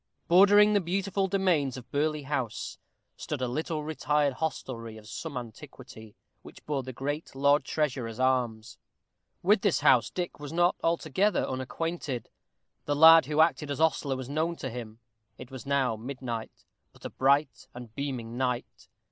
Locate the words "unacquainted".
11.47-12.29